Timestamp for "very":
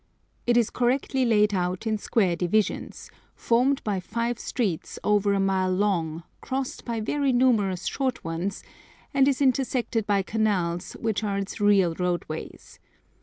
6.99-7.31